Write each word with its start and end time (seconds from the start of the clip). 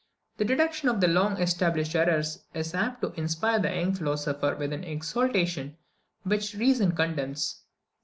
The 0.37 0.45
detection 0.45 0.89
of 0.89 1.03
long 1.03 1.39
established 1.39 1.93
errors 1.95 2.39
is 2.55 2.73
apt 2.73 3.03
to 3.03 3.11
inspire 3.13 3.59
the 3.59 3.69
young 3.69 3.93
philosopher 3.93 4.55
with 4.55 4.73
an 4.73 4.83
exultation 4.83 5.77
which 6.23 6.55
reason 6.55 6.93
condemns. 6.95 7.61